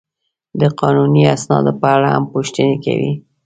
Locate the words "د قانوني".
0.61-1.23